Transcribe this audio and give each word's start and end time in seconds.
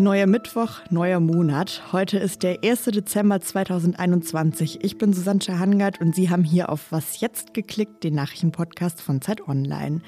Neuer 0.00 0.26
Mittwoch, 0.26 0.80
neuer 0.88 1.20
Monat. 1.20 1.92
Heute 1.92 2.16
ist 2.16 2.42
der 2.42 2.64
1. 2.64 2.84
Dezember 2.84 3.38
2021. 3.38 4.82
Ich 4.82 4.96
bin 4.96 5.12
Susanne 5.12 5.58
Hangard 5.58 6.00
und 6.00 6.14
Sie 6.14 6.30
haben 6.30 6.42
hier 6.42 6.70
auf 6.70 6.90
Was 6.90 7.20
jetzt 7.20 7.52
geklickt, 7.52 8.02
den 8.02 8.14
Nachrichtenpodcast 8.14 9.02
von 9.02 9.20
Zeit 9.20 9.46
Online. 9.46 10.00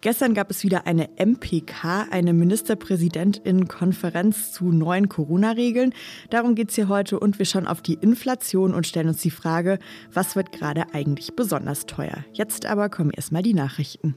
Gestern 0.00 0.34
gab 0.34 0.50
es 0.50 0.64
wieder 0.64 0.88
eine 0.88 1.08
MPK, 1.24 2.08
eine 2.10 2.32
Ministerpräsidentinnenkonferenz 2.32 4.50
zu 4.50 4.72
neuen 4.72 5.08
Corona-Regeln. 5.08 5.94
Darum 6.30 6.56
geht 6.56 6.70
es 6.70 6.74
hier 6.74 6.88
heute 6.88 7.20
und 7.20 7.38
wir 7.38 7.46
schauen 7.46 7.68
auf 7.68 7.80
die 7.80 7.94
Inflation 7.94 8.74
und 8.74 8.88
stellen 8.88 9.06
uns 9.06 9.22
die 9.22 9.30
Frage, 9.30 9.78
was 10.12 10.34
wird 10.34 10.50
gerade 10.50 10.92
eigentlich 10.92 11.36
besonders 11.36 11.86
teuer? 11.86 12.24
Jetzt 12.32 12.66
aber 12.66 12.88
kommen 12.88 13.12
erstmal 13.12 13.44
die 13.44 13.54
Nachrichten. 13.54 14.16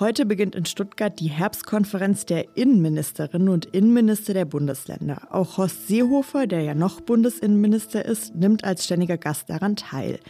Heute 0.00 0.26
beginnt 0.26 0.54
in 0.54 0.64
Stuttgart 0.64 1.18
die 1.18 1.26
Herbstkonferenz 1.26 2.24
der 2.24 2.56
Innenministerinnen 2.56 3.48
und 3.48 3.64
Innenminister 3.64 4.32
der 4.32 4.44
Bundesländer. 4.44 5.26
Auch 5.32 5.56
Horst 5.56 5.88
Seehofer, 5.88 6.46
der 6.46 6.62
ja 6.62 6.76
noch 6.76 7.00
Bundesinnenminister 7.00 8.04
ist, 8.04 8.32
nimmt 8.36 8.62
als 8.62 8.84
ständiger 8.84 9.18
Gast 9.18 9.50
daran 9.50 9.74
teil. 9.74 10.20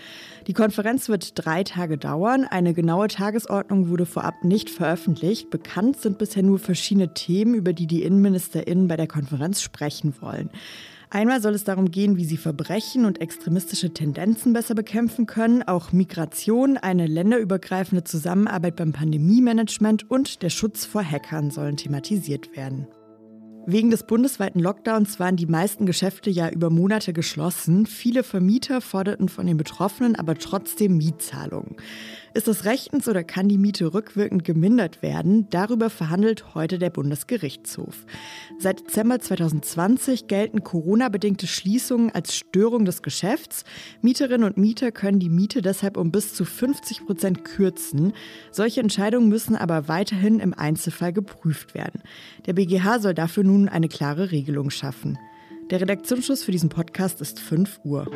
Die 0.46 0.54
Konferenz 0.54 1.10
wird 1.10 1.32
drei 1.34 1.64
Tage 1.64 1.98
dauern. 1.98 2.44
Eine 2.44 2.72
genaue 2.72 3.08
Tagesordnung 3.08 3.91
wurde 3.91 4.06
vorab 4.06 4.42
nicht 4.42 4.70
veröffentlicht. 4.70 5.50
Bekannt 5.50 6.00
sind 6.00 6.16
bisher 6.16 6.42
nur 6.42 6.58
verschiedene 6.58 7.12
Themen, 7.12 7.52
über 7.52 7.74
die 7.74 7.86
die 7.86 8.05
Innenministerinnen 8.05 8.88
bei 8.88 8.96
der 8.96 9.06
Konferenz 9.06 9.60
sprechen 9.60 10.14
wollen. 10.22 10.48
Einmal 11.10 11.40
soll 11.40 11.54
es 11.54 11.64
darum 11.64 11.90
gehen, 11.90 12.18
wie 12.18 12.26
sie 12.26 12.36
Verbrechen 12.36 13.06
und 13.06 13.20
extremistische 13.20 13.94
Tendenzen 13.94 14.52
besser 14.52 14.74
bekämpfen 14.74 15.24
können, 15.26 15.62
auch 15.62 15.92
Migration, 15.92 16.76
eine 16.76 17.06
länderübergreifende 17.06 18.04
Zusammenarbeit 18.04 18.76
beim 18.76 18.92
Pandemiemanagement 18.92 20.10
und 20.10 20.42
der 20.42 20.50
Schutz 20.50 20.84
vor 20.84 21.02
Hackern 21.02 21.50
sollen 21.50 21.78
thematisiert 21.78 22.55
werden. 22.56 22.86
Wegen 23.70 23.91
des 23.91 24.05
bundesweiten 24.05 24.62
Lockdowns 24.62 25.20
waren 25.20 25.36
die 25.36 25.44
meisten 25.44 25.84
Geschäfte 25.84 26.30
ja 26.30 26.48
über 26.48 26.70
Monate 26.70 27.12
geschlossen. 27.12 27.84
Viele 27.84 28.22
Vermieter 28.22 28.80
forderten 28.80 29.28
von 29.28 29.47
den 29.47 29.58
Betroffenen 29.58 30.16
aber 30.16 30.36
trotzdem 30.36 30.97
Mietzahlungen. 30.97 31.77
Ist 32.33 32.46
das 32.46 32.64
rechtens 32.64 33.08
oder 33.08 33.24
kann 33.24 33.48
die 33.48 33.58
Miete 33.58 33.92
rückwirkend 33.92 34.44
gemindert 34.44 35.02
werden? 35.02 35.48
Darüber 35.50 35.91
verhandelt 35.91 36.55
heute 36.55 36.78
der 36.78 36.89
Bundesgerichtshof. 36.89 38.06
Seit 38.58 38.80
Dezember 38.80 39.19
2020 39.19 40.28
gelten 40.28 40.62
Corona-bedingte 40.62 41.46
Schließungen 41.46 42.11
als 42.11 42.36
Störung 42.36 42.84
des 42.84 43.02
Geschäfts. 43.02 43.64
Mieterinnen 44.02 44.46
und 44.46 44.56
Mieter 44.56 44.92
können 44.92 45.19
die 45.19 45.30
Miete 45.30 45.62
deshalb 45.62 45.96
um 45.96 46.11
bis 46.11 46.33
zu 46.33 46.44
50 46.44 47.06
Prozent 47.06 47.44
kürzen. 47.44 48.12
Solche 48.50 48.80
Entscheidungen 48.80 49.28
müssen 49.28 49.56
aber 49.56 49.89
weiterhin 49.89 50.39
im 50.39 50.55
Einzelfall 50.55 51.12
geprüft 51.12 51.74
werden. 51.74 52.02
Der 52.46 52.52
BGH 52.52 53.00
soll 53.00 53.14
dafür 53.14 53.42
nun 53.42 53.58
eine 53.67 53.89
klare 53.89 54.31
Regelung 54.31 54.69
schaffen. 54.69 55.19
Der 55.70 55.81
Redaktionsschluss 55.81 56.45
für 56.45 56.53
diesen 56.53 56.69
Podcast 56.69 57.23
ist 57.23 57.41
5 57.41 57.81
Uhr. 57.84 58.06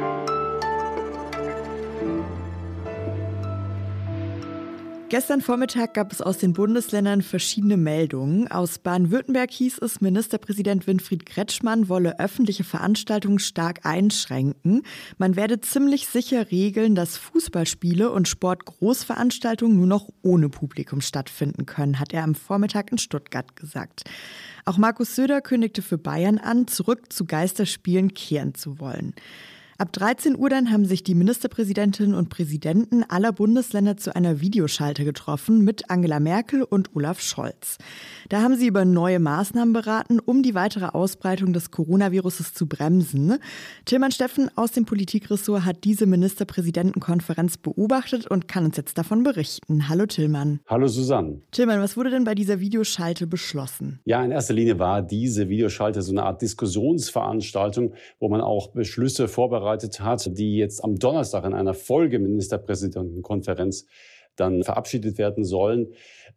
Gestern 5.13 5.43
Vormittag 5.43 5.93
gab 5.93 6.11
es 6.11 6.23
aus 6.23 6.39
den 6.39 6.55
Bundesländern 6.55 7.21
verschiedene 7.21 7.77
Meldungen. 7.77 8.51
Aus 8.51 8.79
Baden-Württemberg 8.79 9.51
hieß 9.51 9.77
es, 9.83 10.01
Ministerpräsident 10.01 10.87
Winfried 10.87 11.27
Kretschmann 11.27 11.91
wolle 11.91 12.19
öffentliche 12.19 12.65
Veranstaltungen 12.65 13.39
stark 13.39 13.85
einschränken. 13.85 14.85
Man 15.19 15.37
werde 15.37 15.61
ziemlich 15.61 16.07
sicher 16.07 16.51
regeln, 16.51 16.95
dass 16.95 17.19
Fußballspiele 17.19 18.11
und 18.11 18.27
Sportgroßveranstaltungen 18.27 19.77
nur 19.77 19.87
noch 19.87 20.09
ohne 20.23 20.49
Publikum 20.49 21.03
stattfinden 21.03 21.67
können, 21.67 22.01
hat 22.01 22.15
er 22.15 22.25
am 22.25 22.35
Vormittag 22.35 22.91
in 22.91 22.97
Stuttgart 22.97 23.55
gesagt. 23.55 24.05
Auch 24.65 24.79
Markus 24.79 25.15
Söder 25.15 25.43
kündigte 25.43 25.83
für 25.83 25.99
Bayern 25.99 26.39
an, 26.39 26.69
zurück 26.69 27.13
zu 27.13 27.27
Geisterspielen 27.27 28.15
kehren 28.15 28.55
zu 28.55 28.81
wollen. 28.81 29.15
Ab 29.83 29.93
13 29.95 30.39
Uhr 30.39 30.49
dann 30.49 30.71
haben 30.71 30.85
sich 30.85 31.03
die 31.03 31.17
Ministerpräsidentinnen 31.17 32.15
und 32.15 32.29
Präsidenten 32.29 33.03
aller 33.03 33.33
Bundesländer 33.33 33.97
zu 33.97 34.15
einer 34.15 34.41
Videoschalte 34.41 35.05
getroffen 35.05 35.65
mit 35.65 35.91
Angela 35.91 36.21
Merkel 36.21 36.63
und 36.63 36.95
Olaf 36.95 37.21
Scholz. 37.21 37.79
Da 38.29 38.43
haben 38.43 38.55
sie 38.55 38.69
über 38.69 38.85
neue 38.85 39.19
Maßnahmen 39.19 39.73
beraten, 39.73 40.21
um 40.21 40.45
die 40.45 40.55
weitere 40.55 40.85
Ausbreitung 40.85 41.53
des 41.53 41.73
Coronaviruses 41.73 42.55
zu 42.55 42.69
bremsen. 42.69 43.39
Tilman 43.85 44.13
Steffen 44.13 44.53
aus 44.55 44.71
dem 44.71 44.85
Politikressort 44.85 45.65
hat 45.65 45.83
diese 45.83 46.07
Ministerpräsidentenkonferenz 46.07 47.57
beobachtet 47.57 48.29
und 48.29 48.47
kann 48.47 48.67
uns 48.67 48.77
jetzt 48.77 48.97
davon 48.99 49.25
berichten. 49.25 49.89
Hallo 49.89 50.07
Tillmann. 50.07 50.61
Hallo 50.69 50.87
Susanne. 50.87 51.41
Tillmann, 51.51 51.81
was 51.81 51.97
wurde 51.97 52.11
denn 52.11 52.23
bei 52.23 52.37
dieser 52.37 52.61
Videoschalte 52.61 53.27
beschlossen? 53.27 53.99
Ja, 54.05 54.25
in 54.25 54.31
erster 54.31 54.55
Linie 54.55 54.79
war 54.79 55.03
diese 55.03 55.49
Videoschalte 55.49 56.03
so 56.03 56.13
eine 56.13 56.23
Art 56.23 56.41
Diskussionsveranstaltung, 56.41 57.95
wo 58.21 58.29
man 58.29 58.41
auch 58.41 58.69
Beschlüsse 58.69 59.27
vorbereitet 59.27 59.72
vorbereitet 59.73 60.01
hat, 60.01 60.39
die 60.39 60.57
jetzt 60.57 60.83
am 60.85 60.99
Donnerstag 60.99 61.45
in 61.45 61.55
einer 61.55 61.75
Folgeministerpräsidentenkonferenz 61.75 63.87
dann 64.37 64.63
verabschiedet 64.63 65.19
werden 65.19 65.45
sollen. 65.45 65.89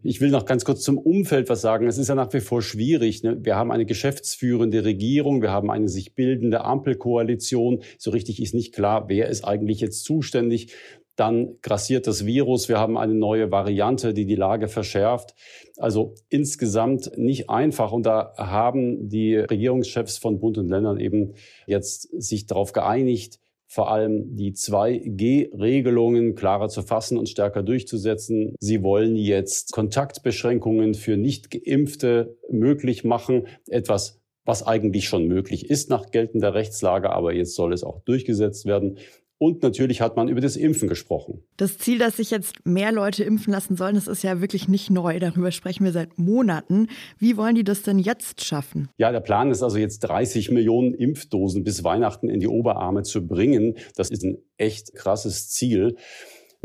Ich 0.04 0.20
will 0.20 0.30
noch 0.30 0.44
ganz 0.46 0.66
kurz 0.66 0.82
zum 0.82 0.98
Umfeld 0.98 1.48
was 1.48 1.62
sagen. 1.62 1.88
Es 1.88 1.98
ist 1.98 2.10
ja 2.10 2.16
nach 2.16 2.34
wie 2.34 2.42
vor 2.42 2.62
schwierig. 2.62 3.24
Ne? 3.24 3.38
Wir 3.42 3.56
haben 3.56 3.72
eine 3.72 3.86
geschäftsführende 3.86 4.84
Regierung, 4.84 5.42
wir 5.42 5.52
haben 5.52 5.72
eine 5.72 5.88
sich 5.88 6.14
bildende 6.14 6.66
Ampelkoalition. 6.66 7.84
So 7.98 8.12
richtig 8.12 8.42
ist 8.42 8.54
nicht 8.54 8.74
klar, 8.74 9.06
wer 9.08 9.30
ist 9.30 9.46
eigentlich 9.46 9.80
jetzt 9.80 10.04
zuständig. 10.04 10.74
Dann 11.16 11.56
grassiert 11.62 12.08
das 12.08 12.26
Virus. 12.26 12.68
Wir 12.68 12.80
haben 12.80 12.98
eine 12.98 13.14
neue 13.14 13.52
Variante, 13.52 14.14
die 14.14 14.26
die 14.26 14.36
Lage 14.36 14.68
verschärft. 14.68 15.34
Also 15.78 16.16
insgesamt 16.30 17.18
nicht 17.18 17.50
einfach. 17.50 17.92
Und 17.92 18.06
da 18.06 18.34
haben 18.38 19.08
die 19.08 19.36
Regierungschefs 19.38 20.18
von 20.18 20.40
Bund 20.40 20.58
und 20.58 20.70
Ländern 20.70 21.00
eben 21.00 21.34
jetzt 21.68 22.10
sich 22.22 22.48
darauf 22.48 22.74
geeinigt, 22.74 23.40
vor 23.68 23.92
allem 23.92 24.36
die 24.36 24.54
2G-Regelungen 24.54 26.36
klarer 26.36 26.70
zu 26.70 26.82
fassen 26.82 27.18
und 27.18 27.30
stärker 27.30 27.64
durchzusetzen. 27.64 28.56
Sie 28.60 28.84
wollen 28.84 29.16
jetzt 29.16 29.74
Kontaktbeschränkungen 29.74 30.94
für 30.94 31.18
Nicht-Geimpfte 31.18 32.38
möglich 32.50 33.04
machen. 33.04 33.48
Etwas, 33.68 34.22
was 34.46 34.64
eigentlich 34.64 35.08
schon 35.10 35.28
möglich 35.28 35.70
ist 35.70 35.90
nach 35.90 36.12
geltender 36.12 36.54
Rechtslage, 36.54 37.10
aber 37.10 37.34
jetzt 37.34 37.56
soll 37.56 37.74
es 37.74 37.84
auch 37.84 38.02
durchgesetzt 38.02 38.66
werden. 38.66 38.98
Und 39.38 39.64
natürlich 39.64 40.00
hat 40.00 40.16
man 40.16 40.30
über 40.30 40.40
das 40.40 40.56
Impfen 40.56 40.88
gesprochen. 40.88 41.44
Das 41.58 41.78
Ziel, 41.78 42.00
dass 42.00 42.18
sich 42.18 42.32
jetzt 42.32 42.66
mehr 42.66 42.92
Leute 42.92 43.24
impfen 43.24 43.52
lassen 43.52 43.76
sollen, 43.76 43.96
das 43.96 44.08
ist 44.08 44.24
ja 44.24 44.40
wirklich 44.40 44.68
nicht 44.70 44.90
neu. 44.90 45.20
Darüber 45.20 45.52
sprechen 45.52 45.84
wir 45.84 45.92
seit 45.92 46.18
Monaten. 46.18 46.88
Wie 47.18 47.36
wollen 47.36 47.56
die 47.56 47.66
das 47.66 47.82
denn 47.82 48.00
jetzt 48.00 48.44
schaffen? 48.46 48.90
Ja, 48.98 49.12
der 49.12 49.20
Plan 49.20 49.52
ist 49.52 49.62
also 49.62 49.78
jetzt 49.78 50.00
30 50.00 50.52
Millionen 50.52 50.94
Impfdosen 50.94 51.64
bis 51.64 51.84
Weihnachten 51.84 52.30
in 52.30 52.40
die 52.40 52.48
Oberarme 52.48 53.04
zu 53.04 53.28
bringen. 53.28 53.76
Das 53.96 54.10
ist 54.10 54.24
ein 54.24 54.38
echt 54.58 54.94
krasses 54.94 55.50
Ziel. 55.50 55.98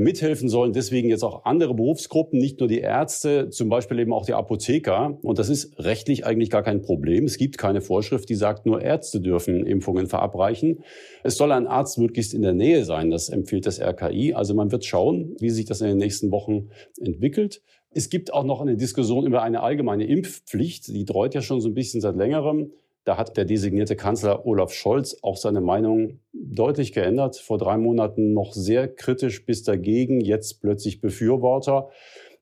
Mithelfen 0.03 0.49
sollen 0.49 0.73
deswegen 0.73 1.09
jetzt 1.09 1.23
auch 1.23 1.45
andere 1.45 1.75
Berufsgruppen, 1.75 2.39
nicht 2.39 2.61
nur 2.61 2.69
die 2.69 2.81
Ärzte, 2.81 3.51
zum 3.51 3.69
Beispiel 3.69 3.99
eben 3.99 4.13
auch 4.13 4.27
die 4.27 4.35
Apotheker. 4.35 5.19
Und 5.23 5.39
das 5.39 5.49
ist 5.49 5.79
rechtlich 5.79 6.27
eigentlich 6.27 6.51
gar 6.51 6.63
kein 6.63 6.83
Problem. 6.83 7.25
Es 7.25 7.39
gibt 7.39 7.59
keine 7.59 7.81
Vorschrift, 7.81 8.29
die 8.29 8.35
sagt, 8.35 8.67
nur 8.67 8.83
Ärzte 8.83 9.21
dürfen 9.21 9.67
Impfungen 9.67 10.07
verabreichen. 10.07 10.83
Es 11.23 11.37
soll 11.37 11.53
ein 11.53 11.67
Arzt 11.67 11.99
möglichst 11.99 12.35
in 12.35 12.43
der 12.43 12.55
Nähe 12.55 12.85
sein, 12.85 13.11
das 13.11 13.29
empfiehlt 13.29 13.67
das 13.67 13.81
RKI. 13.81 14.35
Also 14.35 14.55
man 14.55 14.73
wird 14.73 14.85
schauen, 14.85 15.37
wie 15.41 15.51
sich 15.51 15.67
das 15.67 15.81
in 15.81 15.89
den 15.89 15.99
nächsten 15.99 16.31
Wochen 16.31 16.71
entwickelt. 17.01 17.63
Es 17.93 18.09
gibt 18.09 18.33
auch 18.33 18.45
noch 18.45 18.61
eine 18.61 18.77
Diskussion 18.77 19.27
über 19.27 19.43
eine 19.43 19.63
allgemeine 19.63 20.07
Impfpflicht. 20.07 20.89
Die 20.89 21.05
dreut 21.05 21.35
ja 21.35 21.43
schon 21.43 21.61
so 21.61 21.69
ein 21.69 21.75
bisschen 21.75 22.01
seit 22.01 22.17
längerem. 22.17 22.73
Da 23.05 23.17
hat 23.17 23.37
der 23.37 23.45
designierte 23.45 23.97
Kanzler 23.97 24.47
Olaf 24.47 24.73
Scholz 24.73 25.17
auch 25.23 25.37
seine 25.37 25.61
Meinung 25.61 26.21
deutlich 26.33 26.93
geändert. 26.93 27.37
Vor 27.37 27.59
drei 27.59 27.79
Monaten 27.79 28.35
noch 28.35 28.53
sehr 28.53 28.89
kritisch 28.89 29.47
bis 29.47 29.63
dagegen, 29.63 30.21
jetzt 30.21 30.61
plötzlich 30.61 31.01
Befürworter. 31.01 31.91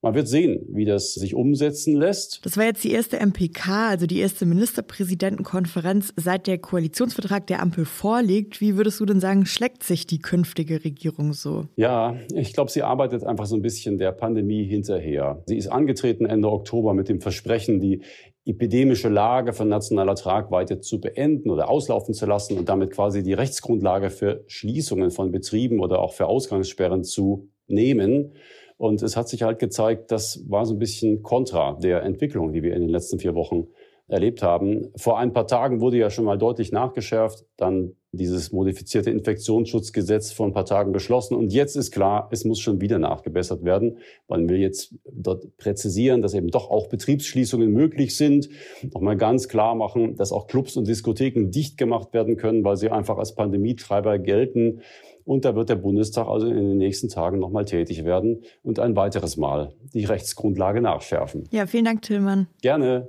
Man 0.00 0.14
wird 0.14 0.28
sehen, 0.28 0.64
wie 0.68 0.84
das 0.84 1.14
sich 1.14 1.34
umsetzen 1.34 1.96
lässt. 1.96 2.46
Das 2.46 2.56
war 2.56 2.64
jetzt 2.64 2.84
die 2.84 2.92
erste 2.92 3.18
MPK, 3.18 3.88
also 3.88 4.06
die 4.06 4.20
erste 4.20 4.46
Ministerpräsidentenkonferenz, 4.46 6.12
seit 6.14 6.46
der 6.46 6.58
Koalitionsvertrag 6.58 7.48
der 7.48 7.60
Ampel 7.60 7.84
vorliegt. 7.84 8.60
Wie 8.60 8.76
würdest 8.76 9.00
du 9.00 9.06
denn 9.06 9.18
sagen, 9.18 9.44
schlägt 9.44 9.82
sich 9.82 10.06
die 10.06 10.20
künftige 10.20 10.84
Regierung 10.84 11.32
so? 11.32 11.66
Ja, 11.74 12.14
ich 12.32 12.52
glaube, 12.52 12.70
sie 12.70 12.84
arbeitet 12.84 13.24
einfach 13.24 13.46
so 13.46 13.56
ein 13.56 13.62
bisschen 13.62 13.98
der 13.98 14.12
Pandemie 14.12 14.64
hinterher. 14.64 15.42
Sie 15.46 15.56
ist 15.56 15.66
angetreten 15.66 16.26
Ende 16.26 16.48
Oktober 16.48 16.94
mit 16.94 17.08
dem 17.08 17.20
Versprechen, 17.20 17.80
die 17.80 18.02
epidemische 18.44 19.08
Lage 19.08 19.52
von 19.52 19.68
nationaler 19.68 20.14
Tragweite 20.14 20.78
zu 20.78 21.00
beenden 21.00 21.50
oder 21.50 21.68
auslaufen 21.68 22.14
zu 22.14 22.24
lassen 22.24 22.56
und 22.56 22.68
damit 22.68 22.92
quasi 22.92 23.24
die 23.24 23.34
Rechtsgrundlage 23.34 24.10
für 24.10 24.44
Schließungen 24.46 25.10
von 25.10 25.32
Betrieben 25.32 25.80
oder 25.80 25.98
auch 25.98 26.12
für 26.12 26.26
Ausgangssperren 26.26 27.02
zu 27.02 27.48
nehmen. 27.66 28.32
Und 28.78 29.02
es 29.02 29.16
hat 29.16 29.28
sich 29.28 29.42
halt 29.42 29.58
gezeigt, 29.58 30.10
das 30.10 30.44
war 30.48 30.64
so 30.64 30.74
ein 30.74 30.78
bisschen 30.78 31.22
kontra 31.22 31.76
der 31.82 32.02
Entwicklung, 32.02 32.52
die 32.52 32.62
wir 32.62 32.74
in 32.74 32.82
den 32.82 32.90
letzten 32.90 33.18
vier 33.18 33.34
Wochen 33.34 33.66
erlebt 34.08 34.42
haben. 34.42 34.88
Vor 34.96 35.18
ein 35.18 35.32
paar 35.32 35.46
Tagen 35.46 35.80
wurde 35.80 35.98
ja 35.98 36.08
schon 36.08 36.24
mal 36.24 36.38
deutlich 36.38 36.72
nachgeschärft, 36.72 37.44
dann 37.56 37.92
dieses 38.12 38.52
modifizierte 38.52 39.10
Infektionsschutzgesetz 39.10 40.32
vor 40.32 40.46
ein 40.46 40.54
paar 40.54 40.64
Tagen 40.64 40.92
beschlossen. 40.92 41.36
Und 41.36 41.52
jetzt 41.52 41.76
ist 41.76 41.90
klar, 41.90 42.28
es 42.32 42.44
muss 42.46 42.58
schon 42.58 42.80
wieder 42.80 42.98
nachgebessert 42.98 43.64
werden. 43.64 43.98
Man 44.28 44.48
will 44.48 44.56
jetzt 44.56 44.94
dort 45.12 45.56
präzisieren, 45.58 46.22
dass 46.22 46.32
eben 46.32 46.48
doch 46.48 46.70
auch 46.70 46.86
Betriebsschließungen 46.86 47.70
möglich 47.70 48.16
sind. 48.16 48.48
Nochmal 48.94 49.18
ganz 49.18 49.48
klar 49.48 49.74
machen, 49.74 50.16
dass 50.16 50.32
auch 50.32 50.46
Clubs 50.46 50.78
und 50.78 50.88
Diskotheken 50.88 51.50
dicht 51.50 51.76
gemacht 51.76 52.14
werden 52.14 52.38
können, 52.38 52.64
weil 52.64 52.78
sie 52.78 52.88
einfach 52.88 53.18
als 53.18 53.34
Pandemietreiber 53.34 54.18
gelten. 54.18 54.80
Und 55.28 55.44
da 55.44 55.54
wird 55.54 55.68
der 55.68 55.76
Bundestag 55.76 56.26
also 56.26 56.46
in 56.46 56.56
den 56.56 56.78
nächsten 56.78 57.10
Tagen 57.10 57.38
nochmal 57.38 57.66
tätig 57.66 58.06
werden 58.06 58.44
und 58.62 58.78
ein 58.78 58.96
weiteres 58.96 59.36
Mal 59.36 59.74
die 59.92 60.06
Rechtsgrundlage 60.06 60.80
nachschärfen. 60.80 61.44
Ja, 61.50 61.66
vielen 61.66 61.84
Dank, 61.84 62.00
Tillmann. 62.00 62.46
Gerne. 62.62 63.08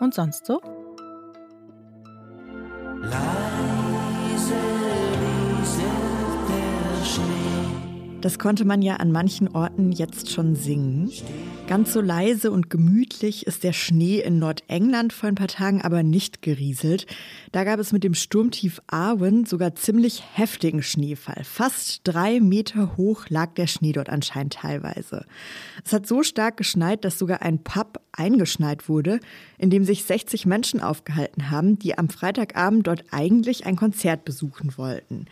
und 0.00 0.14
sonst 0.14 0.46
so? 0.46 0.60
Das 8.22 8.38
konnte 8.38 8.64
man 8.64 8.82
ja 8.82 8.96
an 8.96 9.10
manchen 9.10 9.48
Orten 9.48 9.90
jetzt 9.90 10.30
schon 10.30 10.54
singen. 10.54 11.10
Ganz 11.66 11.92
so 11.92 12.00
leise 12.00 12.52
und 12.52 12.70
gemütlich 12.70 13.48
ist 13.48 13.64
der 13.64 13.72
Schnee 13.72 14.20
in 14.20 14.38
Nordengland 14.38 15.12
vor 15.12 15.28
ein 15.28 15.34
paar 15.34 15.48
Tagen 15.48 15.82
aber 15.82 16.04
nicht 16.04 16.40
gerieselt. 16.40 17.06
Da 17.50 17.64
gab 17.64 17.80
es 17.80 17.90
mit 17.90 18.04
dem 18.04 18.14
Sturmtief 18.14 18.80
Arwen 18.86 19.44
sogar 19.44 19.74
ziemlich 19.74 20.22
heftigen 20.34 20.84
Schneefall. 20.84 21.42
Fast 21.42 22.02
drei 22.04 22.38
Meter 22.38 22.96
hoch 22.96 23.24
lag 23.28 23.54
der 23.54 23.66
Schnee 23.66 23.90
dort 23.90 24.08
anscheinend 24.08 24.52
teilweise. 24.52 25.26
Es 25.84 25.92
hat 25.92 26.06
so 26.06 26.22
stark 26.22 26.56
geschneit, 26.56 27.04
dass 27.04 27.18
sogar 27.18 27.42
ein 27.42 27.64
Pub 27.64 28.00
eingeschneit 28.12 28.88
wurde, 28.88 29.18
in 29.58 29.70
dem 29.70 29.84
sich 29.84 30.04
60 30.04 30.46
Menschen 30.46 30.80
aufgehalten 30.80 31.50
haben, 31.50 31.76
die 31.76 31.98
am 31.98 32.08
Freitagabend 32.08 32.86
dort 32.86 33.04
eigentlich 33.10 33.66
ein 33.66 33.74
Konzert 33.74 34.24
besuchen 34.24 34.76
wollten. 34.76 35.26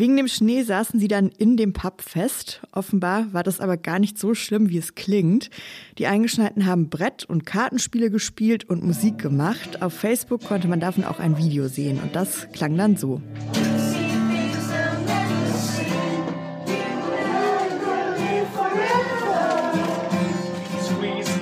Wegen 0.00 0.16
dem 0.16 0.28
Schnee 0.28 0.62
saßen 0.62 0.98
sie 0.98 1.08
dann 1.08 1.28
in 1.28 1.58
dem 1.58 1.74
Pub 1.74 2.00
fest. 2.00 2.62
Offenbar 2.72 3.26
war 3.34 3.42
das 3.42 3.60
aber 3.60 3.76
gar 3.76 3.98
nicht 3.98 4.18
so 4.18 4.32
schlimm, 4.32 4.70
wie 4.70 4.78
es 4.78 4.94
klingt. 4.94 5.50
Die 5.98 6.06
Eingeschneiten 6.06 6.64
haben 6.64 6.88
Brett- 6.88 7.26
und 7.26 7.44
Kartenspiele 7.44 8.10
gespielt 8.10 8.64
und 8.64 8.82
Musik 8.82 9.18
gemacht. 9.18 9.82
Auf 9.82 9.92
Facebook 9.92 10.42
konnte 10.42 10.68
man 10.68 10.80
davon 10.80 11.04
auch 11.04 11.18
ein 11.18 11.36
Video 11.36 11.68
sehen 11.68 12.00
und 12.02 12.16
das 12.16 12.50
klang 12.52 12.78
dann 12.78 12.96
so. 12.96 13.20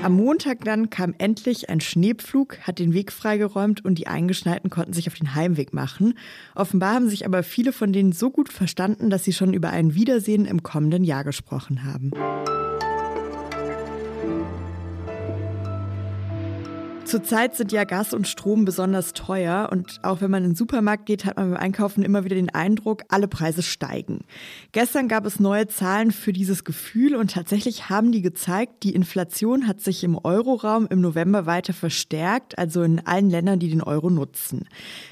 Am 0.09 0.17
Montag 0.17 0.65
dann 0.65 0.89
kam 0.89 1.15
endlich 1.19 1.69
ein 1.69 1.83
Schneepflug, 1.83 2.61
hat 2.61 2.79
den 2.79 2.95
Weg 2.95 3.13
freigeräumt 3.13 3.85
und 3.85 3.97
die 3.97 4.07
Eingeschneiten 4.07 4.71
konnten 4.71 4.95
sich 4.95 5.07
auf 5.07 5.13
den 5.13 5.35
Heimweg 5.35 5.75
machen. 5.75 6.15
Offenbar 6.55 6.95
haben 6.95 7.11
sich 7.11 7.27
aber 7.27 7.43
viele 7.43 7.75
von 7.75 7.93
denen 7.93 8.13
so 8.13 8.31
gut 8.31 8.51
verstanden, 8.51 9.11
dass 9.11 9.25
sie 9.25 9.35
schon 9.35 9.53
über 9.53 9.69
ein 9.69 9.95
Wiedersehen 9.95 10.47
im 10.47 10.63
kommenden 10.63 11.05
Jahr 11.05 11.25
gesprochen 11.25 11.85
haben. 11.85 12.13
Zurzeit 17.09 17.57
sind 17.57 17.73
ja 17.73 17.85
Gas 17.85 18.13
und 18.13 18.29
Strom 18.29 18.67
besonders 18.67 19.15
teuer 19.15 19.71
und 19.73 19.99
auch 20.03 20.21
wenn 20.21 20.31
man 20.31 20.45
in 20.45 20.51
den 20.51 20.57
Supermarkt 20.57 21.07
geht, 21.07 21.25
hat 21.25 21.39
man 21.39 21.53
beim 21.53 21.59
Einkaufen 21.59 22.03
immer 22.03 22.25
wieder 22.25 22.37
den 22.37 22.55
Eindruck, 22.55 23.05
alle 23.09 23.29
Preise 23.29 23.63
steigen. 23.63 24.27
Gestern 24.73 25.09
gab 25.09 25.25
es 25.25 25.41
neue 25.41 25.69
Zahlen 25.69 26.13
für 26.13 26.35
dieses 26.35 26.65
Gefühl 26.65 27.17
und 27.17 27.31
tatsächlich 27.31 27.89
haben 27.89 28.13
die 28.13 28.21
gezeigt, 28.21 28.83
die 28.83 28.95
Inflation 28.95 29.67
hat 29.67 29.81
sich 29.81 30.05
im 30.05 30.19
Euroraum 30.23 30.87
im 30.91 31.01
November 31.01 31.47
weiter 31.47 31.73
verstärkt, 31.73 32.59
also 32.59 32.83
in 32.83 33.01
allen 33.07 33.31
Ländern, 33.31 33.59
die 33.59 33.71
den 33.71 33.83
Euro 33.83 34.11
nutzen. 34.11 34.69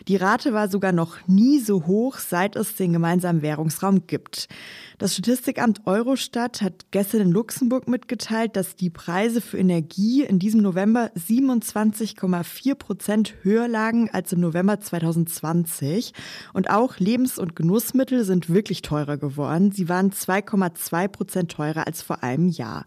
Die 0.06 0.16
Rate 0.16 0.52
war 0.52 0.68
sogar 0.68 0.92
noch 0.92 1.16
nie 1.26 1.60
so 1.60 1.86
hoch, 1.86 2.18
seit 2.18 2.56
es 2.56 2.74
den 2.74 2.92
gemeinsamen 2.92 3.40
Währungsraum 3.40 4.06
gibt. 4.06 4.48
Das 4.98 5.12
Statistikamt 5.12 5.82
Eurostat 5.86 6.62
hat 6.62 6.86
gestern 6.90 7.20
in 7.20 7.30
Luxemburg 7.30 7.86
mitgeteilt, 7.86 8.56
dass 8.56 8.76
die 8.76 8.88
Preise 8.88 9.42
für 9.42 9.58
Energie 9.58 10.24
in 10.24 10.38
diesem 10.38 10.62
November 10.62 11.10
27,4 11.14 12.74
Prozent 12.76 13.34
höher 13.42 13.68
lagen 13.68 14.08
als 14.10 14.32
im 14.32 14.40
November 14.40 14.80
2020. 14.80 16.14
Und 16.54 16.70
auch 16.70 16.98
Lebens- 16.98 17.38
und 17.38 17.54
Genussmittel 17.54 18.24
sind 18.24 18.48
wirklich 18.48 18.80
teurer 18.80 19.18
geworden. 19.18 19.70
Sie 19.70 19.90
waren 19.90 20.12
2,2 20.12 21.08
Prozent 21.08 21.52
teurer 21.52 21.86
als 21.86 22.00
vor 22.00 22.22
einem 22.22 22.48
Jahr. 22.48 22.86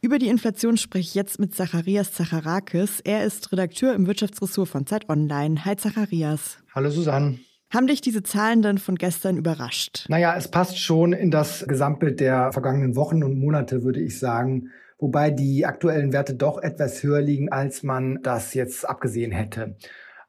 Über 0.00 0.18
die 0.18 0.28
Inflation 0.28 0.76
spreche 0.76 1.08
ich 1.08 1.14
jetzt 1.14 1.38
mit 1.38 1.54
Zacharias 1.54 2.12
Zacharakis. 2.12 2.98
Er 2.98 3.24
ist 3.24 3.52
Redakteur 3.52 3.94
im 3.94 4.08
Wirtschaftsressort 4.08 4.68
von 4.68 4.86
Zeit 4.86 5.08
Online. 5.08 5.64
Hi 5.64 5.76
Zacharias. 5.76 6.58
Hallo 6.74 6.90
Susanne. 6.90 7.38
Haben 7.74 7.88
dich 7.88 8.00
diese 8.00 8.22
Zahlen 8.22 8.62
dann 8.62 8.78
von 8.78 8.94
gestern 8.94 9.36
überrascht? 9.36 10.06
Naja, 10.08 10.36
es 10.36 10.46
passt 10.46 10.78
schon 10.78 11.12
in 11.12 11.32
das 11.32 11.66
Gesamtbild 11.66 12.20
der 12.20 12.52
vergangenen 12.52 12.94
Wochen 12.94 13.24
und 13.24 13.36
Monate, 13.36 13.82
würde 13.82 14.00
ich 14.00 14.20
sagen. 14.20 14.70
Wobei 15.00 15.32
die 15.32 15.66
aktuellen 15.66 16.12
Werte 16.12 16.34
doch 16.34 16.62
etwas 16.62 17.02
höher 17.02 17.20
liegen, 17.20 17.50
als 17.50 17.82
man 17.82 18.20
das 18.22 18.54
jetzt 18.54 18.88
abgesehen 18.88 19.32
hätte. 19.32 19.74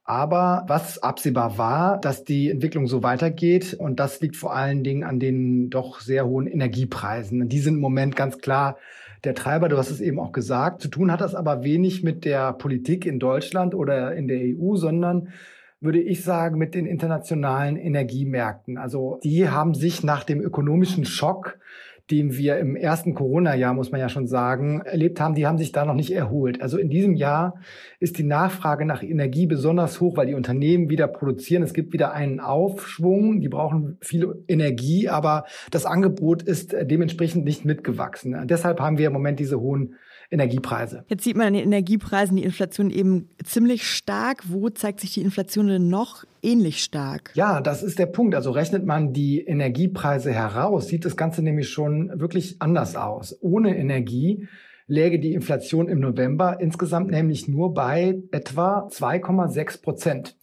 Aber 0.06 0.66
was 0.68 0.98
absehbar 0.98 1.60
war, 1.60 2.02
dass 2.02 2.24
die 2.24 2.50
Entwicklung 2.50 2.88
so 2.88 3.04
weitergeht 3.04 3.76
und 3.76 4.00
das 4.00 4.22
liegt 4.22 4.38
vor 4.38 4.56
allen 4.56 4.84
Dingen 4.84 5.04
an 5.04 5.20
den 5.20 5.70
doch 5.70 6.00
sehr 6.00 6.26
hohen 6.26 6.48
Energiepreisen. 6.48 7.48
Die 7.48 7.60
sind 7.60 7.76
im 7.76 7.80
Moment 7.80 8.16
ganz 8.16 8.40
klar 8.40 8.78
der 9.24 9.36
Treiber, 9.36 9.70
du 9.70 9.78
hast 9.78 9.92
es 9.92 10.02
eben 10.02 10.20
auch 10.20 10.32
gesagt. 10.32 10.82
Zu 10.82 10.88
tun 10.88 11.12
hat 11.12 11.22
das 11.22 11.36
aber 11.36 11.64
wenig 11.64 12.02
mit 12.02 12.26
der 12.26 12.54
Politik 12.54 13.06
in 13.06 13.20
Deutschland 13.20 13.76
oder 13.76 14.16
in 14.16 14.28
der 14.28 14.40
EU, 14.40 14.78
sondern 14.78 15.30
würde 15.82 16.02
ich 16.02 16.24
sagen, 16.24 16.58
mit 16.58 16.74
den 16.74 16.86
internationalen 16.86 17.78
Energiemärkten. 17.78 18.78
Also 18.78 19.20
die 19.24 19.50
haben 19.50 19.74
sich 19.74 20.04
nach 20.04 20.24
dem 20.24 20.42
ökonomischen 20.42 21.06
Schock, 21.06 21.58
den 22.12 22.38
wir 22.38 22.60
im 22.60 22.76
ersten 22.76 23.16
Corona-Jahr, 23.16 23.74
muss 23.74 23.92
man 23.92 24.00
ja 24.00 24.10
schon 24.10 24.28
sagen, 24.28 24.82
erlebt 24.82 25.20
haben, 25.20 25.34
die 25.34 25.48
haben 25.48 25.58
sich 25.58 25.72
da 25.72 25.86
noch 25.86 25.96
nicht 25.96 26.12
erholt. 26.12 26.62
Also 26.62 26.78
in 26.78 26.90
diesem 26.90 27.16
Jahr 27.16 27.56
ist 28.00 28.20
die 28.20 28.24
Nachfrage 28.24 28.86
nach 28.86 29.02
Energie 29.02 29.48
besonders 29.48 30.00
hoch, 30.00 30.16
weil 30.16 30.28
die 30.28 30.36
Unternehmen 30.36 30.90
wieder 30.90 31.08
produzieren. 31.08 31.64
Es 31.64 31.74
gibt 31.74 31.94
wieder 31.94 32.14
einen 32.14 32.40
Aufschwung. 32.40 33.42
Die 33.42 33.50
brauchen 33.50 33.98
viel 34.02 34.44
Energie, 34.48 35.10
aber 35.10 35.46
das 35.72 35.88
Angebot 35.88 36.44
ist 36.44 36.76
dementsprechend 36.80 37.44
nicht 37.44 37.66
mitgewachsen. 37.66 38.46
Deshalb 38.46 38.80
haben 38.80 39.00
wir 39.00 39.08
im 39.08 39.14
Moment 39.14 39.40
diese 39.40 39.60
hohen 39.60 39.96
Energiepreise. 40.32 41.06
Jetzt 41.08 41.24
sieht 41.24 41.38
man 41.38 41.48
an 41.48 41.54
den 41.54 41.64
Energiepreisen 41.64 42.38
die 42.38 42.44
Inflation 42.44 42.90
eben 42.90 43.30
ziemlich 43.44 43.88
stark. 43.88 44.44
Wo 44.48 44.70
zeigt 44.70 45.00
sich 45.00 45.14
die 45.14 45.22
Inflation 45.22 45.68
denn 45.68 45.90
noch 45.90 46.26
ähnlich 46.42 46.84
stark? 46.84 47.32
Ja, 47.36 47.62
das 47.62 47.84
ist 47.84 48.00
der 48.00 48.08
Punkt. 48.08 48.36
Also 48.36 48.52
rechnet 48.52 48.86
man 48.86 49.14
die 49.14 49.42
Energiepreise 49.42 50.32
heraus, 50.32 50.88
sieht 50.88 51.06
das 51.06 51.18
Ganze 51.18 51.42
nämlich 51.42 51.70
schon 51.70 52.12
wirklich 52.20 52.62
anders 52.62 52.96
aus. 52.96 53.38
Ohne 53.42 53.78
Energie 53.78 54.48
läge 54.88 55.20
die 55.20 55.34
Inflation 55.34 55.88
im 55.88 56.00
November 56.00 56.60
insgesamt 56.60 57.10
nämlich 57.10 57.48
nur 57.48 57.74
bei 57.74 58.22
etwa 58.32 58.88
2,6 58.88 59.82
Prozent. 59.82 60.36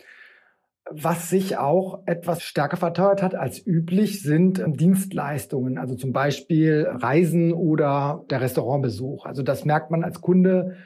Was 0.90 1.30
sich 1.30 1.56
auch 1.56 2.02
etwas 2.06 2.42
stärker 2.42 2.76
verteuert 2.76 3.22
hat 3.22 3.34
als 3.34 3.64
üblich, 3.64 4.22
sind 4.22 4.58
ähm, 4.58 4.76
Dienstleistungen, 4.76 5.78
also 5.78 5.94
zum 5.94 6.12
Beispiel 6.12 6.86
Reisen 6.90 7.52
oder 7.52 8.24
der 8.30 8.40
Restaurantbesuch. 8.40 9.24
Also 9.24 9.42
das 9.42 9.64
merkt 9.64 9.90
man 9.90 10.02
als 10.04 10.20
Kunde 10.20 10.76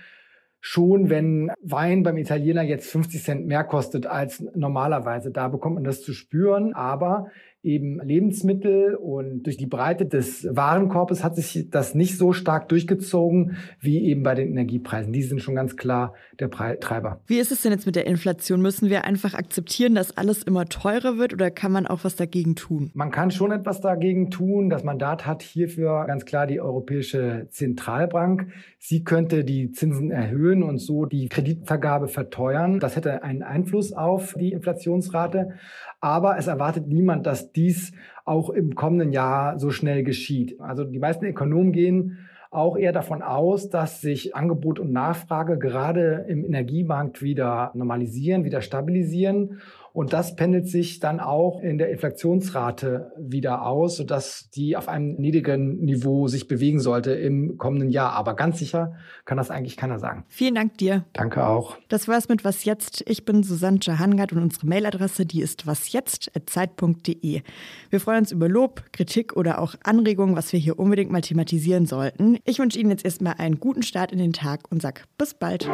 schon, 0.60 1.10
wenn 1.10 1.52
Wein 1.62 2.02
beim 2.02 2.18
Italiener 2.18 2.62
jetzt 2.62 2.90
50 2.90 3.22
Cent 3.22 3.46
mehr 3.46 3.64
kostet 3.64 4.06
als 4.06 4.44
normalerweise. 4.54 5.30
Da 5.30 5.48
bekommt 5.48 5.76
man 5.76 5.84
das 5.84 6.02
zu 6.02 6.12
spüren. 6.12 6.74
Aber 6.74 7.28
eben 7.66 8.00
Lebensmittel 8.00 8.94
und 8.94 9.42
durch 9.42 9.56
die 9.56 9.66
Breite 9.66 10.06
des 10.06 10.46
Warenkorbes 10.48 11.24
hat 11.24 11.36
sich 11.36 11.68
das 11.70 11.94
nicht 11.94 12.16
so 12.16 12.32
stark 12.32 12.68
durchgezogen 12.68 13.56
wie 13.80 14.04
eben 14.04 14.22
bei 14.22 14.34
den 14.34 14.48
Energiepreisen. 14.48 15.12
Die 15.12 15.22
sind 15.22 15.42
schon 15.42 15.56
ganz 15.56 15.76
klar 15.76 16.14
der 16.38 16.48
Treiber. 16.50 17.20
Wie 17.26 17.38
ist 17.38 17.50
es 17.50 17.62
denn 17.62 17.72
jetzt 17.72 17.84
mit 17.84 17.96
der 17.96 18.06
Inflation? 18.06 18.62
Müssen 18.62 18.88
wir 18.88 19.04
einfach 19.04 19.34
akzeptieren, 19.34 19.94
dass 19.94 20.16
alles 20.16 20.44
immer 20.44 20.66
teurer 20.66 21.18
wird 21.18 21.32
oder 21.32 21.50
kann 21.50 21.72
man 21.72 21.86
auch 21.86 22.04
was 22.04 22.14
dagegen 22.14 22.54
tun? 22.54 22.90
Man 22.94 23.10
kann 23.10 23.30
schon 23.30 23.50
etwas 23.50 23.80
dagegen 23.80 24.30
tun. 24.30 24.70
Das 24.70 24.84
Mandat 24.84 25.26
hat 25.26 25.42
hierfür 25.42 26.04
ganz 26.06 26.24
klar 26.24 26.46
die 26.46 26.60
Europäische 26.60 27.48
Zentralbank. 27.50 28.48
Sie 28.78 29.02
könnte 29.02 29.44
die 29.44 29.72
Zinsen 29.72 30.12
erhöhen 30.12 30.62
und 30.62 30.78
so 30.78 31.04
die 31.06 31.28
Kreditvergabe 31.28 32.06
verteuern. 32.06 32.78
Das 32.78 32.94
hätte 32.94 33.24
einen 33.24 33.42
Einfluss 33.42 33.92
auf 33.92 34.34
die 34.38 34.52
Inflationsrate. 34.52 35.54
Aber 36.00 36.38
es 36.38 36.46
erwartet 36.46 36.86
niemand, 36.86 37.26
dass 37.26 37.52
dies 37.56 37.92
auch 38.24 38.50
im 38.50 38.74
kommenden 38.74 39.12
Jahr 39.12 39.58
so 39.58 39.70
schnell 39.70 40.02
geschieht. 40.02 40.60
Also 40.60 40.84
die 40.84 40.98
meisten 40.98 41.24
Ökonomen 41.24 41.72
gehen 41.72 42.18
auch 42.50 42.76
eher 42.76 42.92
davon 42.92 43.22
aus, 43.22 43.68
dass 43.70 44.00
sich 44.00 44.34
Angebot 44.34 44.78
und 44.78 44.92
Nachfrage 44.92 45.58
gerade 45.58 46.24
im 46.28 46.44
Energiemarkt 46.44 47.20
wieder 47.22 47.70
normalisieren, 47.74 48.44
wieder 48.44 48.60
stabilisieren 48.62 49.60
Und 49.96 50.12
das 50.12 50.36
pendelt 50.36 50.68
sich 50.68 51.00
dann 51.00 51.20
auch 51.20 51.58
in 51.62 51.78
der 51.78 51.88
Inflationsrate 51.88 53.12
wieder 53.16 53.64
aus, 53.64 53.96
sodass 53.96 54.50
die 54.50 54.76
auf 54.76 54.88
einem 54.88 55.14
niedrigen 55.14 55.78
Niveau 55.78 56.28
sich 56.28 56.48
bewegen 56.48 56.80
sollte 56.80 57.12
im 57.12 57.56
kommenden 57.56 57.88
Jahr. 57.88 58.12
Aber 58.12 58.36
ganz 58.36 58.58
sicher 58.58 58.92
kann 59.24 59.38
das 59.38 59.50
eigentlich 59.50 59.78
keiner 59.78 59.98
sagen. 59.98 60.26
Vielen 60.28 60.54
Dank 60.54 60.76
dir. 60.76 61.06
Danke 61.14 61.46
auch. 61.46 61.78
Das 61.88 62.08
war's 62.08 62.28
mit 62.28 62.44
Was 62.44 62.66
Jetzt. 62.66 63.04
Ich 63.06 63.24
bin 63.24 63.42
Susanne 63.42 63.78
Jahangard 63.80 64.34
und 64.34 64.42
unsere 64.42 64.66
Mailadresse, 64.66 65.24
die 65.24 65.40
ist 65.40 65.66
wasjetzt.zeit.de. 65.66 67.40
Wir 67.88 68.00
freuen 68.00 68.18
uns 68.18 68.32
über 68.32 68.50
Lob, 68.50 68.82
Kritik 68.92 69.34
oder 69.34 69.62
auch 69.62 69.76
Anregungen, 69.82 70.36
was 70.36 70.52
wir 70.52 70.60
hier 70.60 70.78
unbedingt 70.78 71.10
mal 71.10 71.22
thematisieren 71.22 71.86
sollten. 71.86 72.36
Ich 72.44 72.58
wünsche 72.58 72.78
Ihnen 72.78 72.90
jetzt 72.90 73.06
erstmal 73.06 73.36
einen 73.38 73.60
guten 73.60 73.82
Start 73.82 74.12
in 74.12 74.18
den 74.18 74.34
Tag 74.34 74.70
und 74.70 74.82
sag 74.82 75.04
bis 75.16 75.32
bald. 75.32 75.66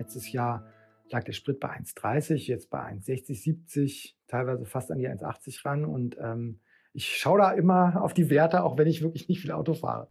Letztes 0.00 0.32
Jahr 0.32 0.64
lag 1.10 1.24
der 1.24 1.32
Sprit 1.32 1.60
bei 1.60 1.68
1,30, 1.68 2.46
jetzt 2.46 2.70
bei 2.70 2.80
1,60, 2.80 3.34
70, 3.34 4.18
teilweise 4.28 4.64
fast 4.64 4.90
an 4.90 4.98
die 4.98 5.08
1,80 5.08 5.64
ran. 5.66 5.84
Und 5.84 6.16
ähm, 6.18 6.60
ich 6.94 7.18
schaue 7.18 7.38
da 7.38 7.52
immer 7.52 8.02
auf 8.02 8.14
die 8.14 8.30
Werte, 8.30 8.64
auch 8.64 8.78
wenn 8.78 8.88
ich 8.88 9.02
wirklich 9.02 9.28
nicht 9.28 9.42
viel 9.42 9.52
Auto 9.52 9.74
fahre. 9.74 10.08